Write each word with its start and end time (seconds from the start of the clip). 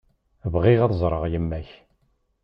Bɣiɣ 0.53 0.79
ad 0.81 0.93
ẓreɣ 1.01 1.23
yemma-k. 1.31 1.67